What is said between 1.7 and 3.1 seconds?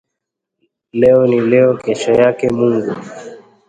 kesho yake mungu